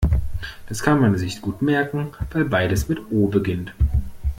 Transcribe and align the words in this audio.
Das 0.67 0.81
kann 0.81 0.99
man 0.99 1.15
sich 1.15 1.41
gut 1.43 1.61
merken, 1.61 2.07
weil 2.33 2.45
beides 2.45 2.89
mit 2.89 3.11
O 3.11 3.27
beginnt. 3.27 3.75